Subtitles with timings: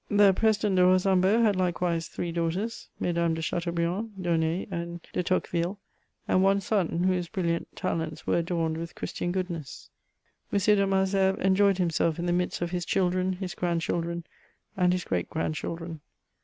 [0.09, 4.99] The President de Ro sambo had likewise three daughters,— Mesdames de Chateau briand, d'Aulnay, and
[5.13, 5.77] de Tocqueville;
[6.27, 9.91] and one son, whose brilliant talents were adorned with Christian goodness.
[10.51, 10.57] M.
[10.57, 14.23] de Malesherbes enjoyed himself in the midst of his children, his grandchildren,
[14.75, 16.01] and his great grandchildren.